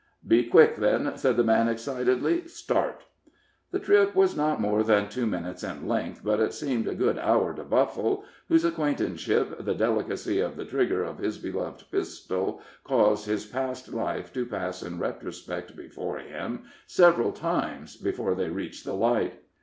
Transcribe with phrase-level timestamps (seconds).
[0.27, 3.03] "Be quick, then," said the man, excitedly; "start!"
[3.69, 7.19] The trip was not more than two minutes in length, but it seemed a good
[7.19, 13.27] hour to Buffle, whose acquaintanceship the delicacy of the trigger of his beloved pistol caused
[13.27, 18.95] his past life to pass in retrospect before him several times before they reached the
[18.95, 19.39] light.